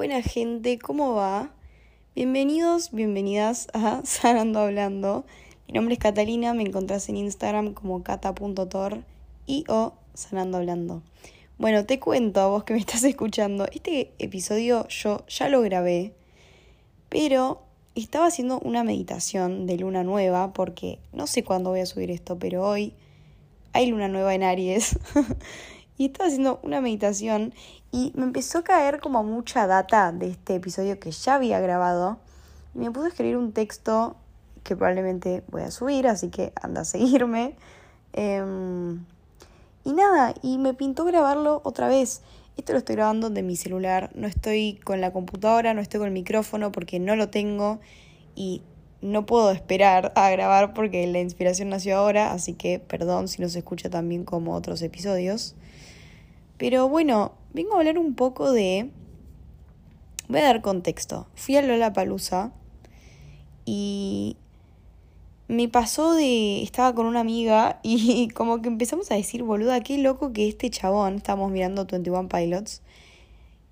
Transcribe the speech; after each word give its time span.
Buena 0.00 0.22
gente, 0.22 0.78
¿cómo 0.78 1.14
va? 1.14 1.50
Bienvenidos, 2.14 2.90
bienvenidas 2.90 3.68
a 3.74 4.00
Sanando 4.04 4.60
Hablando. 4.60 5.26
Mi 5.68 5.74
nombre 5.74 5.92
es 5.92 6.00
Catalina, 6.00 6.54
me 6.54 6.62
encontrás 6.62 7.10
en 7.10 7.18
Instagram 7.18 7.74
como 7.74 8.02
cata.tor 8.02 9.04
y 9.44 9.64
o 9.68 9.92
Sanando 10.14 10.56
Hablando. 10.56 11.02
Bueno, 11.58 11.84
te 11.84 12.00
cuento 12.00 12.40
a 12.40 12.46
vos 12.46 12.64
que 12.64 12.72
me 12.72 12.78
estás 12.80 13.04
escuchando, 13.04 13.66
este 13.74 14.10
episodio 14.18 14.88
yo 14.88 15.26
ya 15.28 15.50
lo 15.50 15.60
grabé, 15.60 16.14
pero 17.10 17.60
estaba 17.94 18.24
haciendo 18.24 18.58
una 18.60 18.82
meditación 18.84 19.66
de 19.66 19.76
luna 19.76 20.02
nueva 20.02 20.54
porque 20.54 20.98
no 21.12 21.26
sé 21.26 21.44
cuándo 21.44 21.68
voy 21.68 21.80
a 21.80 21.86
subir 21.86 22.10
esto, 22.10 22.38
pero 22.38 22.66
hoy 22.66 22.94
hay 23.74 23.88
luna 23.88 24.08
nueva 24.08 24.34
en 24.34 24.44
Aries. 24.44 24.98
y 26.00 26.06
estaba 26.06 26.28
haciendo 26.28 26.60
una 26.62 26.80
meditación 26.80 27.52
y 27.92 28.12
me 28.16 28.24
empezó 28.24 28.60
a 28.60 28.64
caer 28.64 29.00
como 29.00 29.22
mucha 29.22 29.66
data 29.66 30.12
de 30.12 30.28
este 30.30 30.54
episodio 30.54 30.98
que 30.98 31.10
ya 31.10 31.34
había 31.34 31.60
grabado. 31.60 32.16
Y 32.74 32.78
me 32.78 32.90
pude 32.90 33.08
escribir 33.08 33.36
un 33.36 33.52
texto 33.52 34.16
que 34.62 34.74
probablemente 34.76 35.44
voy 35.48 35.60
a 35.60 35.70
subir, 35.70 36.06
así 36.06 36.30
que 36.30 36.54
anda 36.62 36.80
a 36.80 36.84
seguirme. 36.86 37.54
Em, 38.14 39.04
y 39.84 39.92
nada, 39.92 40.32
y 40.40 40.56
me 40.56 40.72
pintó 40.72 41.04
grabarlo 41.04 41.60
otra 41.64 41.86
vez. 41.86 42.22
Esto 42.56 42.72
lo 42.72 42.78
estoy 42.78 42.96
grabando 42.96 43.28
de 43.28 43.42
mi 43.42 43.56
celular, 43.56 44.10
no 44.14 44.26
estoy 44.26 44.80
con 44.82 45.02
la 45.02 45.12
computadora, 45.12 45.74
no 45.74 45.82
estoy 45.82 45.98
con 45.98 46.06
el 46.06 46.14
micrófono 46.14 46.72
porque 46.72 46.98
no 46.98 47.14
lo 47.14 47.28
tengo 47.28 47.78
y 48.34 48.62
no 49.02 49.26
puedo 49.26 49.50
esperar 49.50 50.14
a 50.16 50.30
grabar 50.30 50.72
porque 50.72 51.06
la 51.08 51.20
inspiración 51.20 51.68
nació 51.68 51.98
ahora, 51.98 52.32
así 52.32 52.54
que 52.54 52.78
perdón 52.78 53.28
si 53.28 53.42
no 53.42 53.50
se 53.50 53.58
escucha 53.58 53.90
tan 53.90 54.08
bien 54.08 54.24
como 54.24 54.54
otros 54.54 54.80
episodios. 54.80 55.56
Pero 56.60 56.90
bueno, 56.90 57.32
vengo 57.54 57.74
a 57.74 57.78
hablar 57.78 57.98
un 57.98 58.14
poco 58.14 58.52
de... 58.52 58.90
Voy 60.28 60.40
a 60.40 60.44
dar 60.44 60.60
contexto. 60.60 61.26
Fui 61.34 61.56
a 61.56 61.62
Lola 61.62 61.94
Palusa 61.94 62.52
y 63.64 64.36
me 65.48 65.70
pasó 65.70 66.12
de. 66.12 66.62
Estaba 66.62 66.94
con 66.94 67.06
una 67.06 67.20
amiga 67.20 67.80
y 67.82 68.28
como 68.34 68.60
que 68.60 68.68
empezamos 68.68 69.10
a 69.10 69.14
decir, 69.14 69.42
boluda, 69.42 69.80
qué 69.80 69.96
loco 69.96 70.34
que 70.34 70.48
este 70.48 70.68
chabón. 70.68 71.16
Estábamos 71.16 71.50
mirando 71.50 71.86
21 71.86 72.28
Pilots. 72.28 72.82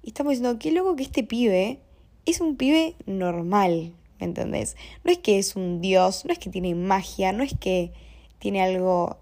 Y 0.03 0.09
estamos 0.09 0.31
diciendo, 0.31 0.59
qué 0.59 0.73
loco 0.73 0.97
que 0.97 1.03
este 1.03 1.23
pibe 1.23 1.81
es 2.25 2.41
un 2.41 2.57
pibe 2.57 2.97
normal. 3.05 3.93
¿Me 4.19 4.25
entendés? 4.25 4.77
No 5.05 5.13
es 5.13 5.19
que 5.19 5.39
es 5.39 5.57
un 5.57 5.83
dios, 5.83 6.25
no 6.25 6.33
es 6.33 6.39
que 6.39 6.49
tiene 6.49 6.75
magia, 6.75 7.33
no 7.33 7.45
es 7.45 7.53
que 7.53 7.93
tiene 8.39 8.63
algo 8.63 9.19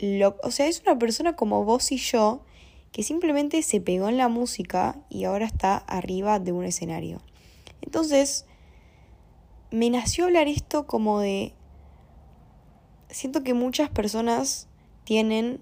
loco. 0.00 0.40
O 0.42 0.50
sea, 0.50 0.66
es 0.66 0.82
una 0.82 0.98
persona 0.98 1.36
como 1.36 1.64
vos 1.64 1.92
y 1.92 1.98
yo 1.98 2.42
que 2.94 3.02
simplemente 3.02 3.60
se 3.62 3.80
pegó 3.80 4.08
en 4.08 4.16
la 4.16 4.28
música 4.28 4.96
y 5.10 5.24
ahora 5.24 5.46
está 5.46 5.76
arriba 5.76 6.38
de 6.38 6.52
un 6.52 6.64
escenario. 6.64 7.20
Entonces, 7.82 8.46
me 9.72 9.90
nació 9.90 10.26
hablar 10.26 10.46
esto 10.46 10.86
como 10.86 11.18
de... 11.18 11.54
Siento 13.10 13.42
que 13.42 13.52
muchas 13.52 13.90
personas 13.90 14.68
tienen 15.02 15.58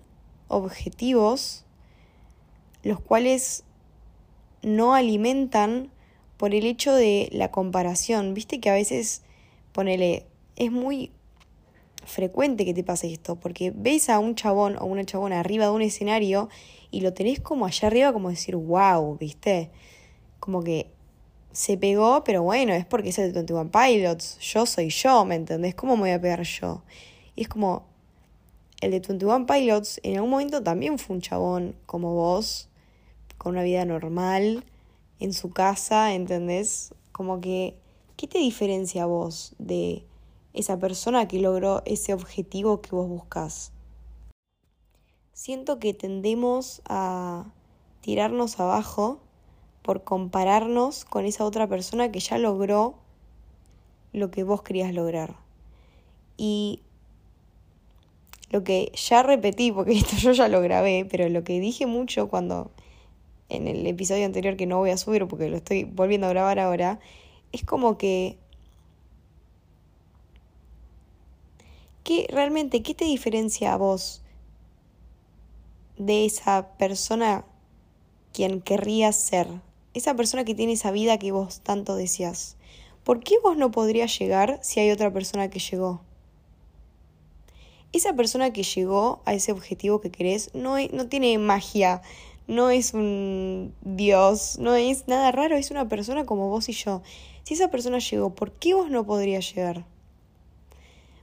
objetivos 0.49 1.65
los 2.83 3.01
cuales 3.01 3.65
no 4.61 4.93
alimentan 4.93 5.91
por 6.37 6.55
el 6.55 6.67
hecho 6.67 6.93
de 6.95 7.31
la 7.33 7.51
comparación. 7.51 8.35
Viste 8.35 8.61
que 8.61 8.69
a 8.69 8.75
veces, 8.75 9.23
ponele, 9.73 10.27
es 10.57 10.71
muy 10.71 11.13
frecuente 12.05 12.67
que 12.67 12.75
te 12.75 12.85
pase 12.85 13.11
esto, 13.11 13.37
porque 13.37 13.73
ves 13.75 14.11
a 14.11 14.19
un 14.19 14.35
chabón 14.35 14.77
o 14.77 14.85
una 14.85 15.05
chabona 15.05 15.41
arriba 15.41 15.65
de 15.65 15.71
un 15.71 15.81
escenario 15.83 16.51
y 16.93 17.01
lo 17.01 17.13
tenés 17.15 17.41
como 17.41 17.67
allá 17.67 17.89
arriba, 17.89 18.13
como 18.13 18.29
decir, 18.29 18.55
wow, 18.55 19.17
¿viste? 19.19 19.71
Como 20.39 20.63
que 20.63 20.93
se 21.51 21.77
pegó, 21.77 22.23
pero 22.23 22.43
bueno, 22.43 22.75
es 22.75 22.85
porque 22.85 23.09
es 23.09 23.19
el 23.19 23.33
de 23.33 23.41
21 23.41 23.71
Pilots, 23.71 24.39
yo 24.39 24.67
soy 24.67 24.91
yo, 24.91 25.25
¿me 25.25 25.35
entendés? 25.35 25.75
¿Cómo 25.75 25.97
me 25.97 26.03
voy 26.03 26.11
a 26.11 26.21
pegar 26.21 26.43
yo? 26.43 26.83
Y 27.35 27.43
es 27.43 27.49
como, 27.49 27.87
el 28.83 28.91
de 28.91 29.01
21 29.01 29.47
Pilots 29.47 30.01
en 30.03 30.17
algún 30.17 30.31
momento 30.31 30.63
también 30.63 30.99
fue 30.99 31.17
un 31.17 31.23
chabón 31.23 31.75
como 31.87 32.15
vos, 32.15 32.69
con 33.39 33.53
una 33.53 33.63
vida 33.63 33.85
normal, 33.87 34.65
en 35.19 35.33
su 35.33 35.51
casa, 35.51 36.15
¿entendés? 36.15 36.95
Como 37.11 37.41
que, 37.41 37.77
¿qué 38.17 38.27
te 38.27 38.39
diferencia 38.39 39.07
vos 39.07 39.55
de 39.59 40.05
esa 40.53 40.79
persona 40.79 41.27
que 41.27 41.39
logró 41.39 41.83
ese 41.87 42.13
objetivo 42.13 42.83
que 42.83 42.91
vos 42.91 43.09
buscas? 43.09 43.73
Siento 45.43 45.81
que 45.81 45.93
tendemos 45.93 46.83
a 46.89 47.47
tirarnos 48.01 48.61
abajo 48.61 49.19
por 49.83 50.05
compararnos 50.05 51.05
con 51.05 51.25
esa 51.25 51.45
otra 51.45 51.67
persona 51.67 52.13
que 52.13 52.21
ya 52.21 52.39
logró 52.39 52.95
lo 54.13 54.31
que 54.31 54.45
vos 54.45 54.63
querías 54.63 54.95
lograr. 54.95 55.35
Y 56.37 56.79
lo 58.51 58.63
que 58.63 58.93
ya 58.95 59.25
repetí, 59.25 59.73
porque 59.73 59.93
esto 59.99 60.15
yo 60.15 60.31
ya 60.31 60.47
lo 60.47 60.61
grabé, 60.61 61.09
pero 61.11 61.29
lo 61.29 61.43
que 61.43 61.59
dije 61.59 61.87
mucho 61.87 62.29
cuando 62.29 62.71
en 63.49 63.67
el 63.67 63.85
episodio 63.89 64.27
anterior 64.27 64.57
que 64.57 64.67
no 64.67 64.79
voy 64.79 64.91
a 64.91 64.97
subir 64.97 65.27
porque 65.27 65.51
lo 65.51 65.57
estoy 65.57 65.83
volviendo 65.83 66.29
a 66.29 66.31
grabar 66.31 66.61
ahora, 66.61 67.01
es 67.51 67.65
como 67.65 67.99
que... 67.99 68.39
¿Qué 72.05 72.29
realmente, 72.31 72.85
qué 72.85 72.95
te 72.95 73.07
diferencia 73.07 73.73
a 73.73 73.77
vos 73.77 74.22
de 76.07 76.25
esa 76.25 76.77
persona 76.77 77.45
quien 78.33 78.61
querrías 78.61 79.17
ser, 79.17 79.47
esa 79.95 80.15
persona 80.15 80.45
que 80.45 80.55
tiene 80.55 80.73
esa 80.73 80.91
vida 80.91 81.19
que 81.19 81.33
vos 81.33 81.61
tanto 81.61 81.97
deseas. 81.97 82.57
¿Por 83.05 83.21
qué 83.21 83.37
vos 83.43 83.57
no 83.57 83.71
podrías 83.71 84.19
llegar 84.19 84.59
si 84.63 84.81
hay 84.81 84.91
otra 84.91 85.13
persona 85.13 85.51
que 85.51 85.59
llegó? 85.59 86.01
Esa 87.93 88.15
persona 88.15 88.53
que 88.53 88.63
llegó 88.63 89.21
a 89.27 89.35
ese 89.35 89.53
objetivo 89.53 90.01
que 90.01 90.11
querés 90.11 90.55
no, 90.55 90.77
no 90.93 91.09
tiene 91.09 91.37
magia, 91.39 92.01
no 92.47 92.71
es 92.71 92.95
un 92.95 93.75
dios, 93.83 94.59
no 94.59 94.75
es 94.75 95.09
nada 95.09 95.31
raro, 95.31 95.57
es 95.57 95.71
una 95.71 95.89
persona 95.89 96.25
como 96.25 96.49
vos 96.49 96.69
y 96.69 96.73
yo. 96.73 97.03
Si 97.45 97.55
esa 97.55 97.71
persona 97.71 97.99
llegó, 97.99 98.35
¿por 98.35 98.53
qué 98.53 98.75
vos 98.75 98.91
no 98.91 99.05
podrías 99.05 99.53
llegar? 99.55 99.85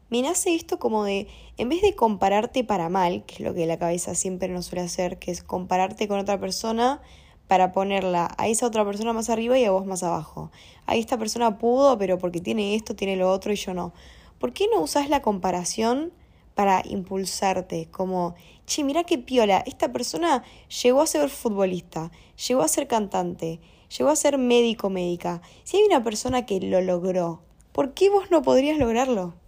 Me 0.10 0.24
nace 0.24 0.56
esto 0.56 0.80
como 0.80 1.04
de, 1.04 1.28
en 1.58 1.70
vez 1.70 1.82
de 1.82 1.96
compararte 1.96 2.64
para 2.64 2.90
mal, 2.90 3.24
que 3.26 3.36
es 3.36 3.40
lo 3.42 3.54
que 3.54 3.68
la 3.68 3.78
cabeza 3.78 4.16
siempre 4.16 4.50
nos 4.50 4.66
suele 4.66 4.82
hacer, 4.82 5.20
que 5.20 5.30
es 5.30 5.44
compararte 5.44 6.08
con 6.08 6.18
otra 6.18 6.40
persona 6.40 7.00
para 7.48 7.72
ponerla 7.72 8.34
a 8.38 8.48
esa 8.48 8.66
otra 8.66 8.86
persona 8.86 9.14
más 9.14 9.30
arriba 9.30 9.58
y 9.58 9.66
a 9.66 9.72
vos 9.72 9.86
más 9.86 10.04
abajo. 10.04 10.52
Ahí 10.86 11.00
esta 11.00 11.18
persona 11.18 11.58
pudo, 11.58 11.98
pero 11.98 12.18
porque 12.18 12.40
tiene 12.40 12.76
esto, 12.76 12.96
tiene 12.96 13.16
lo 13.16 13.32
otro 13.32 13.54
y 13.54 13.56
yo 13.56 13.74
no. 13.74 13.94
¿Por 14.40 14.54
qué 14.54 14.68
no 14.72 14.82
usas 14.82 15.10
la 15.10 15.22
comparación 15.22 16.12
para 16.56 16.82
impulsarte? 16.86 17.88
Como, 17.92 18.36
che, 18.66 18.84
mira 18.84 19.04
qué 19.04 19.18
piola, 19.18 19.64
esta 19.66 19.92
persona 19.92 20.44
llegó 20.84 21.02
a 21.02 21.08
ser 21.08 21.30
futbolista, 21.30 22.12
llegó 22.48 22.62
a 22.62 22.68
ser 22.68 22.88
cantante, 22.88 23.60
llegó 23.98 24.10
a 24.10 24.16
ser 24.16 24.38
médico, 24.38 24.90
médica. 24.90 25.42
Si 25.64 25.78
hay 25.78 25.84
una 25.84 26.04
persona 26.04 26.46
que 26.46 26.60
lo 26.62 26.82
logró, 26.82 27.42
¿por 27.72 27.94
qué 27.94 28.10
vos 28.10 28.32
no 28.32 28.42
podrías 28.42 28.78
lograrlo? 28.78 29.39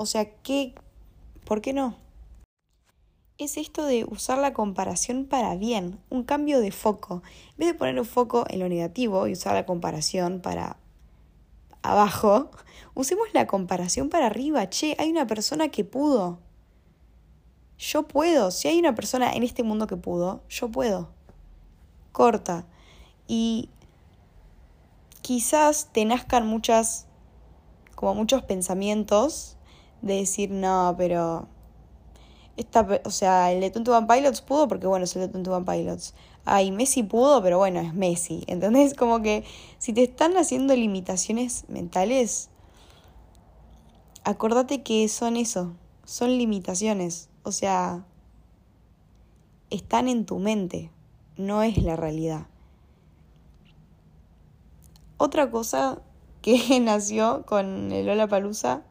O 0.00 0.06
sea, 0.06 0.32
¿qué, 0.42 0.76
¿por 1.44 1.60
qué 1.60 1.72
no? 1.72 1.96
Es 3.36 3.56
esto 3.56 3.84
de 3.84 4.04
usar 4.04 4.38
la 4.38 4.52
comparación 4.52 5.24
para 5.24 5.56
bien, 5.56 5.98
un 6.08 6.22
cambio 6.22 6.60
de 6.60 6.70
foco. 6.70 7.24
En 7.50 7.56
vez 7.58 7.68
de 7.68 7.74
poner 7.74 7.98
un 7.98 8.06
foco 8.06 8.44
en 8.48 8.60
lo 8.60 8.68
negativo 8.68 9.26
y 9.26 9.32
usar 9.32 9.54
la 9.54 9.66
comparación 9.66 10.40
para 10.40 10.76
abajo, 11.82 12.52
usemos 12.94 13.26
la 13.32 13.48
comparación 13.48 14.08
para 14.08 14.26
arriba. 14.26 14.70
Che, 14.70 14.94
hay 15.00 15.10
una 15.10 15.26
persona 15.26 15.68
que 15.68 15.84
pudo. 15.84 16.38
Yo 17.76 18.06
puedo. 18.06 18.52
Si 18.52 18.68
hay 18.68 18.78
una 18.78 18.94
persona 18.94 19.32
en 19.32 19.42
este 19.42 19.64
mundo 19.64 19.88
que 19.88 19.96
pudo, 19.96 20.44
yo 20.48 20.70
puedo. 20.70 21.10
Corta. 22.12 22.66
Y 23.26 23.68
quizás 25.22 25.88
te 25.92 26.04
nazcan 26.04 26.46
muchas, 26.46 27.08
como 27.96 28.14
muchos 28.14 28.44
pensamientos 28.44 29.57
de 30.02 30.14
decir, 30.14 30.50
no, 30.50 30.94
pero. 30.96 31.48
Esta, 32.56 32.86
o 33.04 33.10
sea, 33.10 33.52
el 33.52 33.60
de 33.60 33.70
21 33.70 34.08
Pilots 34.08 34.40
pudo 34.40 34.66
porque, 34.66 34.88
bueno, 34.88 35.04
es 35.04 35.14
el 35.14 35.22
de 35.22 35.28
21 35.28 35.64
Pilots. 35.64 36.14
Ay, 36.44 36.72
Messi 36.72 37.04
pudo, 37.04 37.40
pero 37.40 37.58
bueno, 37.58 37.78
es 37.80 37.94
Messi. 37.94 38.42
¿Entendés? 38.48 38.94
Como 38.94 39.22
que 39.22 39.44
si 39.78 39.92
te 39.92 40.02
están 40.02 40.36
haciendo 40.36 40.74
limitaciones 40.74 41.64
mentales, 41.68 42.50
acordate 44.24 44.82
que 44.82 45.08
son 45.08 45.36
eso, 45.36 45.74
son 46.04 46.36
limitaciones. 46.36 47.28
O 47.44 47.52
sea, 47.52 48.04
están 49.70 50.08
en 50.08 50.26
tu 50.26 50.38
mente, 50.38 50.90
no 51.36 51.62
es 51.62 51.82
la 51.82 51.96
realidad. 51.96 52.46
Otra 55.16 55.50
cosa 55.50 56.00
que 56.42 56.80
nació 56.82 57.44
con 57.46 57.92
el 57.92 58.06
Lola 58.06 58.28
Palusa 58.28 58.82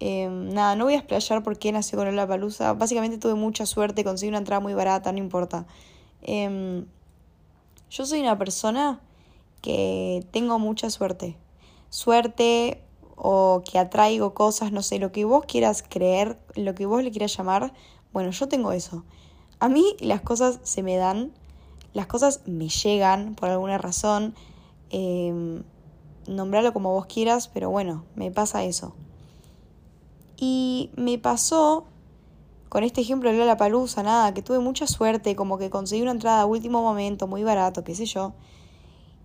Em, 0.00 0.54
nada, 0.54 0.76
no 0.76 0.84
voy 0.84 0.94
a 0.94 0.96
explayar 0.96 1.42
por 1.42 1.58
qué 1.58 1.72
nació 1.72 1.98
con 1.98 2.16
la 2.16 2.26
Palusa. 2.26 2.72
Básicamente 2.72 3.18
tuve 3.18 3.34
mucha 3.34 3.66
suerte, 3.66 4.02
conseguí 4.02 4.30
una 4.30 4.38
entrada 4.38 4.60
muy 4.60 4.72
barata, 4.72 5.12
no 5.12 5.18
importa. 5.18 5.66
Em, 6.22 6.86
yo 7.90 8.06
soy 8.06 8.20
una 8.20 8.38
persona 8.38 9.00
que 9.60 10.26
tengo 10.30 10.58
mucha 10.58 10.88
suerte. 10.88 11.36
Suerte 11.90 12.82
o 13.16 13.62
que 13.70 13.78
atraigo 13.78 14.32
cosas, 14.32 14.72
no 14.72 14.82
sé, 14.82 14.98
lo 14.98 15.12
que 15.12 15.26
vos 15.26 15.44
quieras 15.46 15.84
creer, 15.86 16.38
lo 16.54 16.74
que 16.74 16.86
vos 16.86 17.02
le 17.04 17.10
quieras 17.10 17.36
llamar, 17.36 17.74
bueno, 18.14 18.30
yo 18.30 18.48
tengo 18.48 18.72
eso. 18.72 19.04
A 19.58 19.68
mí 19.68 19.96
las 20.00 20.22
cosas 20.22 20.60
se 20.62 20.82
me 20.82 20.96
dan, 20.96 21.32
las 21.92 22.06
cosas 22.06 22.40
me 22.46 22.70
llegan 22.70 23.34
por 23.34 23.50
alguna 23.50 23.76
razón, 23.76 24.34
eh, 24.88 25.62
nombrarlo 26.26 26.72
como 26.72 26.94
vos 26.94 27.04
quieras, 27.04 27.48
pero 27.48 27.68
bueno, 27.68 28.04
me 28.14 28.30
pasa 28.30 28.64
eso. 28.64 28.94
Y 30.42 30.90
me 30.96 31.18
pasó 31.18 31.84
con 32.70 32.82
este 32.82 33.02
ejemplo 33.02 33.30
de 33.30 33.44
la 33.44 33.58
Palusa, 33.58 34.02
nada, 34.02 34.32
que 34.32 34.40
tuve 34.40 34.58
mucha 34.58 34.86
suerte, 34.86 35.36
como 35.36 35.58
que 35.58 35.68
conseguí 35.68 36.00
una 36.00 36.12
entrada 36.12 36.40
a 36.40 36.46
último 36.46 36.80
momento, 36.80 37.26
muy 37.26 37.44
barato, 37.44 37.84
qué 37.84 37.94
sé 37.94 38.06
yo. 38.06 38.32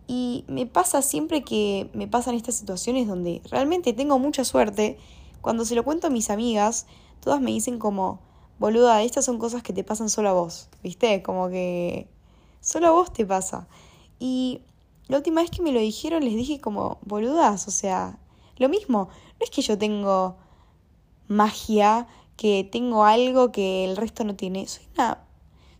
Y 0.07 0.43
me 0.49 0.65
pasa 0.65 1.01
siempre 1.01 1.43
que 1.43 1.89
me 1.93 2.09
pasan 2.09 2.35
estas 2.35 2.55
situaciones 2.55 3.07
donde 3.07 3.41
realmente 3.49 3.93
tengo 3.93 4.19
mucha 4.19 4.43
suerte, 4.43 4.97
cuando 5.39 5.63
se 5.63 5.75
lo 5.75 5.83
cuento 5.83 6.07
a 6.07 6.09
mis 6.09 6.29
amigas, 6.29 6.85
todas 7.21 7.39
me 7.39 7.51
dicen 7.51 7.79
como, 7.79 8.19
boluda, 8.59 9.01
estas 9.01 9.23
son 9.23 9.39
cosas 9.39 9.63
que 9.63 9.71
te 9.71 9.85
pasan 9.85 10.09
solo 10.09 10.29
a 10.29 10.33
vos, 10.33 10.67
¿viste? 10.83 11.23
Como 11.23 11.47
que 11.47 12.09
solo 12.59 12.87
a 12.87 12.91
vos 12.91 13.13
te 13.13 13.25
pasa. 13.25 13.69
Y 14.19 14.59
la 15.07 15.15
última 15.15 15.39
vez 15.39 15.49
que 15.49 15.61
me 15.61 15.71
lo 15.71 15.79
dijeron 15.79 16.25
les 16.25 16.35
dije 16.35 16.59
como, 16.59 16.97
boludas, 17.05 17.69
o 17.69 17.71
sea, 17.71 18.19
lo 18.57 18.67
mismo, 18.67 19.07
no 19.39 19.43
es 19.45 19.49
que 19.49 19.61
yo 19.61 19.77
tengo 19.77 20.35
magia, 21.27 22.07
que 22.37 22.67
tengo 22.69 23.05
algo 23.05 23.51
que 23.51 23.85
el 23.85 23.97
resto 23.97 24.23
no 24.23 24.35
tiene, 24.35 24.67
soy 24.67 24.85
una 24.93 25.25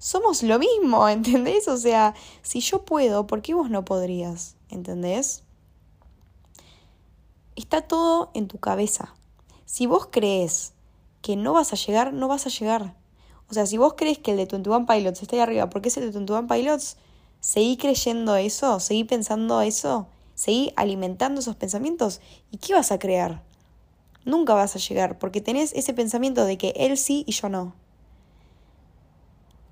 somos 0.06 0.44
lo 0.44 0.60
mismo, 0.60 1.10
¿entendés? 1.10 1.68
O 1.68 1.78
sea, 1.78 2.14
si 2.44 2.60
yo 2.60 2.86
puedo, 2.86 3.26
¿por 3.26 3.42
qué 3.42 3.56
vos 3.56 3.72
no 3.72 3.86
podrías? 3.86 4.56
¿Entendés? 4.70 5.44
Está 7.56 7.82
todo 7.82 8.30
en 8.36 8.48
tu 8.48 8.60
cabeza. 8.60 9.16
Si 9.66 9.88
vos 9.88 10.10
crees 10.12 10.74
que 11.24 11.36
no 11.36 11.54
vas 11.54 11.74
a 11.74 11.76
llegar, 11.76 12.14
no 12.14 12.28
vas 12.28 12.46
a 12.46 12.50
llegar. 12.50 12.96
O 13.50 13.56
sea, 13.56 13.66
si 13.66 13.78
vos 13.78 13.96
crees 13.98 14.20
que 14.20 14.32
el 14.32 14.38
de 14.38 14.46
21 14.46 14.86
Pilots 14.86 15.24
está 15.24 15.38
ahí 15.38 15.42
arriba, 15.42 15.70
¿por 15.72 15.82
qué 15.82 15.90
es 15.90 15.98
el 15.98 16.12
de 16.12 16.12
21 16.12 16.48
Pilots? 16.48 16.98
Seguí 17.40 17.76
creyendo 17.78 18.36
eso, 18.36 18.80
seguí 18.80 19.06
pensando 19.06 19.62
eso, 19.62 20.08
seguí 20.36 20.72
alimentando 20.76 21.42
esos 21.42 21.56
pensamientos. 21.56 22.22
¿Y 22.52 22.58
qué 22.58 22.74
vas 22.76 22.92
a 22.92 23.00
crear? 23.00 23.44
Nunca 24.26 24.54
vas 24.54 24.76
a 24.76 24.80
llegar 24.80 25.18
porque 25.20 25.40
tenés 25.40 25.72
ese 25.74 25.94
pensamiento 25.94 26.46
de 26.46 26.58
que 26.58 26.74
él 26.76 26.98
sí 26.98 27.24
y 27.28 27.32
yo 27.32 27.48
no. 27.48 27.76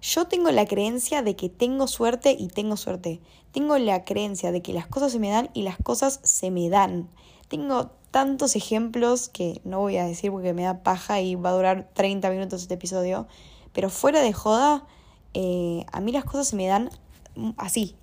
Yo 0.01 0.27
tengo 0.27 0.51
la 0.51 0.65
creencia 0.65 1.21
de 1.21 1.35
que 1.35 1.49
tengo 1.49 1.87
suerte 1.87 2.35
y 2.37 2.49
tengo 2.49 2.77
suerte. 2.77 3.21
Tengo 3.51 3.77
la 3.77 4.03
creencia 4.03 4.51
de 4.51 4.61
que 4.61 4.73
las 4.73 4.85
cosas 4.85 5.13
se 5.13 5.19
me 5.19 5.29
dan 5.29 5.49
y 5.53 5.63
las 5.63 5.77
cosas 5.77 6.19
se 6.23 6.51
me 6.51 6.69
dan. 6.69 7.09
Tengo 7.47 7.91
tantos 8.11 8.55
ejemplos 8.55 9.29
que 9.29 9.61
no 9.63 9.79
voy 9.79 9.97
a 9.97 10.05
decir 10.05 10.29
porque 10.29 10.53
me 10.53 10.63
da 10.63 10.83
paja 10.83 11.21
y 11.21 11.35
va 11.35 11.49
a 11.49 11.53
durar 11.53 11.89
30 11.93 12.29
minutos 12.29 12.61
este 12.61 12.73
episodio. 12.73 13.27
Pero 13.71 13.89
fuera 13.89 14.21
de 14.21 14.33
joda, 14.33 14.85
eh, 15.33 15.85
a 15.91 15.99
mí 15.99 16.11
las 16.11 16.25
cosas 16.25 16.49
se 16.49 16.57
me 16.57 16.67
dan 16.67 16.91
así, 17.57 17.95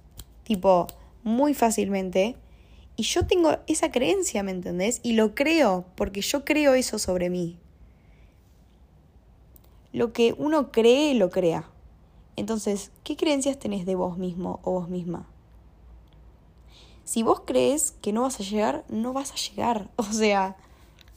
tipo, 0.43 0.87
muy 1.23 1.55
fácilmente. 1.55 2.37
Y 3.01 3.05
yo 3.05 3.27
tengo 3.27 3.57
esa 3.67 3.91
creencia, 3.91 4.43
¿me 4.43 4.51
entendés? 4.51 5.01
Y 5.03 5.13
lo 5.13 5.35
creo, 5.35 5.87
porque 5.95 6.21
yo 6.21 6.45
creo 6.45 6.75
eso 6.75 6.99
sobre 6.99 7.31
mí. 7.31 7.59
Lo 9.95 10.13
que 10.13 10.35
uno 10.37 10.71
cree, 10.71 11.15
lo 11.15 11.31
crea. 11.31 11.71
Entonces, 12.37 12.91
¿qué 13.03 13.17
creencias 13.17 13.59
tenés 13.59 13.87
de 13.87 13.95
vos 13.95 14.19
mismo 14.19 14.61
o 14.65 14.73
vos 14.73 14.91
misma? 14.91 15.27
Si 17.05 17.23
vos 17.23 17.41
crees 17.47 17.93
que 18.03 18.13
no 18.13 18.21
vas 18.21 18.39
a 18.39 18.43
llegar, 18.43 18.85
no 18.91 19.15
vas 19.15 19.33
a 19.33 19.37
llegar. 19.37 19.89
O 19.97 20.03
sea, 20.03 20.59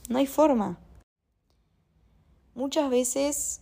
no 0.08 0.20
hay 0.20 0.26
forma. 0.26 0.80
Muchas 2.56 2.90
veces 2.90 3.60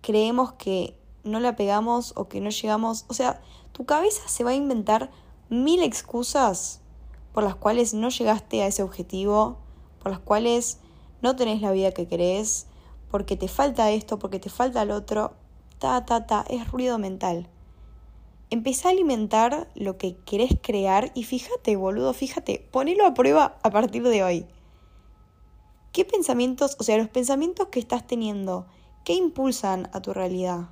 creemos 0.00 0.54
que 0.54 0.96
no 1.22 1.38
la 1.38 1.54
pegamos 1.54 2.14
o 2.16 2.28
que 2.28 2.40
no 2.40 2.48
llegamos. 2.48 3.04
O 3.08 3.12
sea, 3.12 3.42
tu 3.72 3.84
cabeza 3.84 4.26
se 4.26 4.42
va 4.42 4.52
a 4.52 4.54
inventar 4.54 5.10
mil 5.50 5.82
excusas 5.82 6.80
por 7.32 7.44
las 7.44 7.54
cuales 7.54 7.94
no 7.94 8.08
llegaste 8.08 8.62
a 8.62 8.66
ese 8.66 8.82
objetivo, 8.82 9.58
por 10.00 10.12
las 10.12 10.20
cuales 10.20 10.78
no 11.22 11.36
tenés 11.36 11.60
la 11.60 11.72
vida 11.72 11.92
que 11.92 12.08
querés, 12.08 12.66
porque 13.10 13.36
te 13.36 13.48
falta 13.48 13.90
esto, 13.90 14.18
porque 14.18 14.38
te 14.38 14.50
falta 14.50 14.82
el 14.82 14.90
otro 14.90 15.32
ta, 15.80 16.04
ta, 16.04 16.26
ta, 16.26 16.44
es 16.48 16.70
ruido 16.70 16.98
mental. 16.98 17.48
Empezá 18.50 18.88
a 18.88 18.92
alimentar 18.92 19.68
lo 19.74 19.96
que 19.96 20.16
querés 20.18 20.56
crear 20.60 21.10
y 21.14 21.24
fíjate, 21.24 21.76
boludo, 21.76 22.12
fíjate, 22.12 22.66
ponelo 22.70 23.06
a 23.06 23.14
prueba 23.14 23.58
a 23.62 23.70
partir 23.70 24.02
de 24.02 24.22
hoy. 24.22 24.46
¿Qué 25.92 26.04
pensamientos, 26.04 26.76
o 26.78 26.84
sea, 26.84 26.98
los 26.98 27.08
pensamientos 27.08 27.68
que 27.68 27.80
estás 27.80 28.06
teniendo, 28.06 28.66
qué 29.04 29.14
impulsan 29.14 29.88
a 29.92 30.02
tu 30.02 30.12
realidad? 30.12 30.68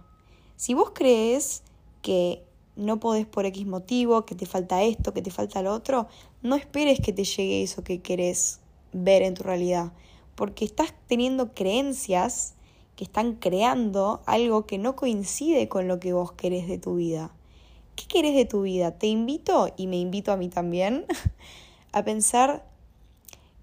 Si 0.56 0.75
vos 0.75 0.93
crees 0.94 1.62
que 2.02 2.44
no 2.78 3.00
podés 3.00 3.26
por 3.26 3.44
X 3.44 3.66
motivo, 3.66 4.25
que 4.25 4.36
te 4.36 4.46
falta 4.46 4.82
esto, 4.82 5.12
que 5.12 5.20
te 5.20 5.32
falta 5.32 5.62
lo 5.62 5.75
otro, 5.75 6.06
no 6.42 6.54
esperes 6.54 7.00
que 7.00 7.12
te 7.12 7.25
llegue 7.25 7.62
eso 7.62 7.82
que 7.82 8.00
querés 8.00 8.60
ver 8.92 9.22
en 9.22 9.34
tu 9.34 9.42
realidad, 9.42 9.92
porque 10.36 10.64
estás 10.64 10.94
teniendo 11.08 11.52
creencias 11.54 12.54
que 12.94 13.04
están 13.04 13.34
creando 13.34 14.22
algo 14.26 14.64
que 14.64 14.78
no 14.78 14.94
coincide 14.94 15.69
con 15.69 15.88
lo 15.88 15.98
que 15.98 16.12
vos 16.12 16.32
querés 16.32 16.69
de 16.69 16.78
tu 16.78 16.94
vida. 16.96 17.32
¿Qué 17.96 18.06
querés 18.06 18.34
de 18.34 18.44
tu 18.44 18.62
vida? 18.62 18.92
Te 18.96 19.08
invito, 19.08 19.72
y 19.76 19.88
me 19.88 19.98
invito 19.98 20.30
a 20.30 20.36
mí 20.36 20.48
también, 20.48 21.04
a 21.92 22.04
pensar 22.04 22.64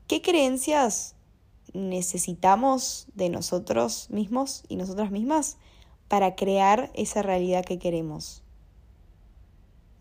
qué 0.08 0.22
creencias 0.22 1.16
necesitamos 1.74 3.08
de 3.16 3.30
nosotros 3.30 4.10
mismos 4.10 4.64
y 4.68 4.76
nosotras 4.76 5.10
mismas 5.10 5.58
para 6.10 6.36
crear 6.36 6.92
esa 6.94 7.22
realidad 7.22 7.64
que 7.64 7.80
queremos. 7.80 8.45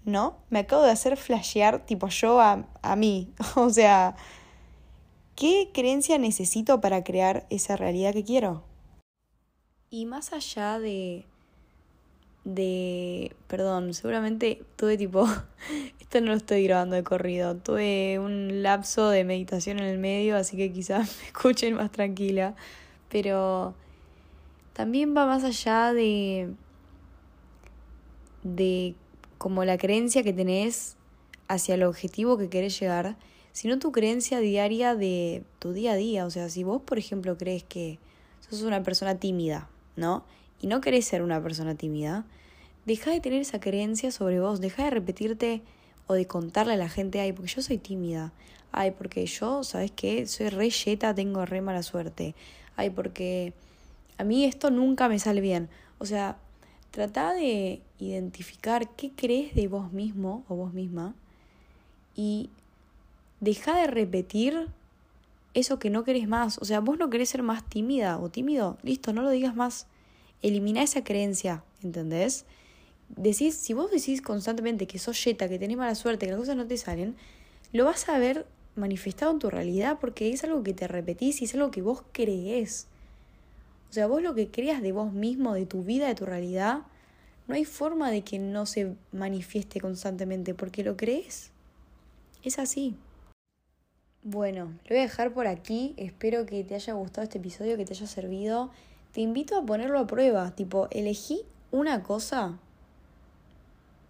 ¿No? 0.04 0.36
Me 0.50 0.60
acabo 0.60 0.82
de 0.82 0.90
hacer 0.90 1.16
flashear 1.16 1.86
tipo 1.86 2.08
yo 2.08 2.40
a, 2.40 2.66
a 2.82 2.96
mí. 2.96 3.32
o 3.56 3.70
sea, 3.70 4.16
¿qué 5.34 5.70
creencia 5.72 6.18
necesito 6.18 6.80
para 6.80 7.04
crear 7.04 7.46
esa 7.50 7.76
realidad 7.76 8.12
que 8.12 8.24
quiero? 8.24 8.64
Y 9.94 10.06
más 10.06 10.32
allá 10.32 10.80
de. 10.80 11.24
de. 12.42 13.32
Perdón, 13.46 13.94
seguramente 13.94 14.60
tuve 14.74 14.96
tipo. 14.96 15.24
Esto 16.00 16.20
no 16.20 16.32
lo 16.32 16.34
estoy 16.34 16.64
grabando 16.64 16.96
de 16.96 17.04
corrido. 17.04 17.54
Tuve 17.54 18.18
un 18.18 18.64
lapso 18.64 19.08
de 19.08 19.22
meditación 19.22 19.78
en 19.78 19.84
el 19.84 19.98
medio, 19.98 20.36
así 20.36 20.56
que 20.56 20.72
quizás 20.72 21.16
me 21.20 21.26
escuchen 21.28 21.74
más 21.74 21.92
tranquila. 21.92 22.56
Pero. 23.08 23.76
También 24.72 25.16
va 25.16 25.26
más 25.26 25.44
allá 25.44 25.92
de. 25.92 26.52
de. 28.42 28.96
Como 29.38 29.64
la 29.64 29.78
creencia 29.78 30.22
que 30.22 30.32
tenés 30.32 30.96
hacia 31.48 31.74
el 31.74 31.82
objetivo 31.82 32.38
que 32.38 32.48
querés 32.48 32.78
llegar, 32.78 33.16
sino 33.52 33.78
tu 33.78 33.92
creencia 33.92 34.40
diaria 34.40 34.94
de 34.94 35.44
tu 35.58 35.72
día 35.72 35.92
a 35.92 35.96
día. 35.96 36.26
O 36.26 36.30
sea, 36.30 36.48
si 36.48 36.64
vos, 36.64 36.82
por 36.82 36.98
ejemplo, 36.98 37.38
crees 37.38 37.62
que 37.64 37.98
sos 38.40 38.62
una 38.62 38.82
persona 38.82 39.16
tímida, 39.16 39.68
¿no? 39.96 40.24
Y 40.60 40.66
no 40.66 40.80
querés 40.80 41.04
ser 41.04 41.22
una 41.22 41.42
persona 41.42 41.74
tímida, 41.74 42.24
deja 42.84 43.10
de 43.10 43.20
tener 43.20 43.40
esa 43.40 43.60
creencia 43.60 44.10
sobre 44.10 44.40
vos, 44.40 44.60
deja 44.60 44.84
de 44.84 44.90
repetirte 44.90 45.62
o 46.06 46.14
de 46.14 46.26
contarle 46.26 46.74
a 46.74 46.76
la 46.76 46.88
gente, 46.88 47.20
ay, 47.20 47.32
porque 47.32 47.52
yo 47.52 47.62
soy 47.62 47.78
tímida, 47.78 48.32
ay, 48.72 48.90
porque 48.92 49.24
yo, 49.26 49.62
¿sabes 49.62 49.90
qué? 49.90 50.26
Soy 50.26 50.48
re 50.48 50.70
yeta, 50.70 51.14
tengo 51.14 51.44
re 51.46 51.60
mala 51.60 51.82
suerte, 51.82 52.34
ay, 52.76 52.90
porque 52.90 53.52
a 54.18 54.24
mí 54.24 54.44
esto 54.44 54.70
nunca 54.70 55.08
me 55.08 55.18
sale 55.18 55.40
bien. 55.40 55.68
O 55.98 56.06
sea, 56.06 56.38
trata 56.94 57.34
de 57.34 57.82
identificar 57.98 58.88
qué 58.90 59.10
crees 59.14 59.52
de 59.56 59.66
vos 59.66 59.92
mismo 59.92 60.44
o 60.48 60.54
vos 60.54 60.72
misma 60.72 61.14
y 62.14 62.50
deja 63.40 63.76
de 63.76 63.88
repetir 63.88 64.68
eso 65.54 65.80
que 65.80 65.90
no 65.90 66.04
querés 66.04 66.28
más. 66.28 66.58
O 66.58 66.64
sea, 66.64 66.78
vos 66.78 66.96
no 66.96 67.10
querés 67.10 67.30
ser 67.30 67.42
más 67.42 67.68
tímida 67.68 68.18
o 68.18 68.28
tímido, 68.28 68.78
listo, 68.84 69.12
no 69.12 69.22
lo 69.22 69.30
digas 69.30 69.56
más. 69.56 69.88
Elimina 70.40 70.84
esa 70.84 71.02
creencia, 71.02 71.64
¿entendés? 71.82 72.44
Decís, 73.08 73.56
si 73.56 73.74
vos 73.74 73.90
decís 73.90 74.22
constantemente 74.22 74.86
que 74.86 75.00
sos 75.00 75.22
yeta, 75.24 75.48
que 75.48 75.58
tenés 75.58 75.76
mala 75.76 75.96
suerte, 75.96 76.26
que 76.26 76.32
las 76.32 76.40
cosas 76.40 76.56
no 76.56 76.66
te 76.66 76.76
salen, 76.76 77.16
lo 77.72 77.84
vas 77.84 78.08
a 78.08 78.18
ver 78.18 78.46
manifestado 78.76 79.32
en 79.32 79.40
tu 79.40 79.50
realidad 79.50 79.98
porque 80.00 80.32
es 80.32 80.44
algo 80.44 80.62
que 80.62 80.74
te 80.74 80.86
repetís 80.86 81.42
y 81.42 81.46
es 81.46 81.54
algo 81.54 81.72
que 81.72 81.82
vos 81.82 82.04
creés. 82.12 82.86
O 83.94 84.00
sea, 84.02 84.08
vos 84.08 84.20
lo 84.20 84.34
que 84.34 84.50
creas 84.50 84.82
de 84.82 84.90
vos 84.90 85.12
mismo, 85.12 85.54
de 85.54 85.66
tu 85.66 85.84
vida, 85.84 86.08
de 86.08 86.16
tu 86.16 86.26
realidad, 86.26 86.80
no 87.46 87.54
hay 87.54 87.64
forma 87.64 88.10
de 88.10 88.22
que 88.22 88.40
no 88.40 88.66
se 88.66 88.96
manifieste 89.12 89.80
constantemente 89.80 90.52
porque 90.52 90.82
lo 90.82 90.96
crees. 90.96 91.52
Es 92.42 92.58
así. 92.58 92.96
Bueno, 94.24 94.64
lo 94.64 94.88
voy 94.88 94.98
a 94.98 95.02
dejar 95.02 95.32
por 95.32 95.46
aquí. 95.46 95.94
Espero 95.96 96.44
que 96.44 96.64
te 96.64 96.74
haya 96.74 96.94
gustado 96.94 97.22
este 97.22 97.38
episodio, 97.38 97.76
que 97.76 97.84
te 97.84 97.92
haya 97.92 98.08
servido. 98.08 98.72
Te 99.12 99.20
invito 99.20 99.56
a 99.56 99.64
ponerlo 99.64 100.00
a 100.00 100.08
prueba. 100.08 100.50
Tipo, 100.56 100.88
elegí 100.90 101.42
una 101.70 102.02
cosa 102.02 102.58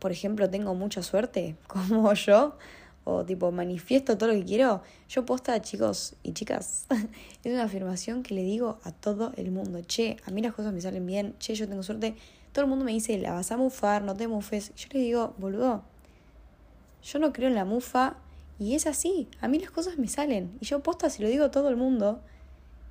por 0.04 0.12
ejemplo, 0.12 0.50
tengo 0.50 0.74
mucha 0.74 1.02
suerte, 1.02 1.56
como 1.66 2.12
yo, 2.12 2.58
o 3.04 3.24
tipo 3.24 3.52
manifiesto 3.52 4.16
todo 4.18 4.30
lo 4.30 4.34
que 4.34 4.44
quiero, 4.44 4.82
yo 5.08 5.24
posta, 5.24 5.60
chicos 5.60 6.16
y 6.22 6.32
chicas, 6.32 6.86
es 7.44 7.52
una 7.52 7.64
afirmación 7.64 8.22
que 8.22 8.34
le 8.34 8.42
digo 8.42 8.78
a 8.82 8.92
todo 8.92 9.32
el 9.36 9.50
mundo, 9.50 9.80
che, 9.82 10.16
a 10.26 10.30
mí 10.30 10.40
las 10.42 10.54
cosas 10.54 10.72
me 10.72 10.80
salen 10.80 11.06
bien, 11.06 11.34
che, 11.38 11.54
yo 11.54 11.68
tengo 11.68 11.82
suerte, 11.82 12.16
todo 12.52 12.64
el 12.64 12.70
mundo 12.70 12.84
me 12.84 12.92
dice, 12.92 13.16
la 13.18 13.32
vas 13.32 13.52
a 13.52 13.56
mufar, 13.56 14.02
no 14.02 14.16
te 14.16 14.26
mufes, 14.26 14.74
yo 14.74 14.88
le 14.92 15.00
digo, 15.00 15.34
boludo, 15.38 15.82
yo 17.02 17.18
no 17.18 17.32
creo 17.32 17.48
en 17.48 17.54
la 17.54 17.64
mufa 17.64 18.16
y 18.58 18.74
es 18.74 18.86
así, 18.86 19.28
a 19.40 19.48
mí 19.48 19.58
las 19.58 19.70
cosas 19.70 19.98
me 19.98 20.08
salen, 20.08 20.56
y 20.60 20.64
yo 20.64 20.80
posta 20.82 21.10
si 21.10 21.22
lo 21.22 21.28
digo 21.28 21.44
a 21.44 21.50
todo 21.50 21.68
el 21.68 21.76
mundo, 21.76 22.22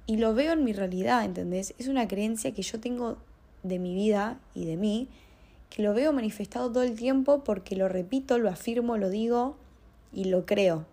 y 0.05 0.17
lo 0.17 0.33
veo 0.33 0.53
en 0.53 0.63
mi 0.63 0.73
realidad, 0.73 1.23
¿entendés? 1.23 1.73
Es 1.77 1.87
una 1.87 2.07
creencia 2.07 2.53
que 2.53 2.61
yo 2.61 2.79
tengo 2.79 3.17
de 3.63 3.79
mi 3.79 3.95
vida 3.95 4.39
y 4.53 4.65
de 4.65 4.75
mí, 4.75 5.07
que 5.69 5.81
lo 5.81 5.93
veo 5.93 6.13
manifestado 6.13 6.71
todo 6.71 6.83
el 6.83 6.95
tiempo 6.95 7.43
porque 7.43 7.75
lo 7.75 7.87
repito, 7.87 8.37
lo 8.37 8.49
afirmo, 8.49 8.97
lo 8.97 9.09
digo 9.09 9.55
y 10.13 10.25
lo 10.25 10.45
creo. 10.45 10.85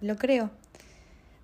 Lo 0.00 0.16
creo. 0.16 0.50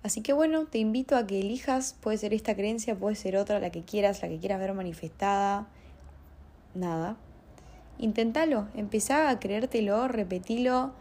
Así 0.03 0.21
que 0.21 0.33
bueno, 0.33 0.65
te 0.65 0.77
invito 0.77 1.15
a 1.15 1.27
que 1.27 1.39
elijas, 1.39 1.95
puede 2.01 2.17
ser 2.17 2.33
esta 2.33 2.55
creencia, 2.55 2.95
puede 2.95 3.15
ser 3.15 3.35
otra, 3.35 3.59
la 3.59 3.69
que 3.69 3.83
quieras, 3.83 4.21
la 4.21 4.29
que 4.29 4.39
quieras 4.39 4.59
ver 4.59 4.73
manifestada. 4.73 5.67
Nada. 6.73 7.17
Inténtalo, 7.97 8.67
empezá 8.75 9.29
a 9.29 9.39
creértelo, 9.39 10.07
repetilo 10.07 10.93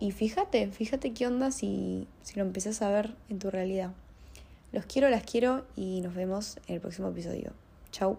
y 0.00 0.10
fíjate, 0.10 0.68
fíjate 0.68 1.12
qué 1.12 1.26
onda 1.26 1.50
si, 1.50 2.08
si 2.22 2.36
lo 2.36 2.44
empezás 2.44 2.80
a 2.80 2.88
ver 2.90 3.14
en 3.28 3.38
tu 3.38 3.50
realidad. 3.50 3.92
Los 4.72 4.86
quiero, 4.86 5.08
las 5.10 5.22
quiero 5.22 5.66
y 5.76 6.00
nos 6.00 6.14
vemos 6.14 6.58
en 6.66 6.76
el 6.76 6.80
próximo 6.80 7.08
episodio. 7.08 7.52
Chau. 7.92 8.18